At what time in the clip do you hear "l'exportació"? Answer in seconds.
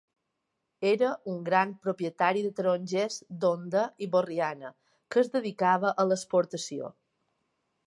6.11-6.93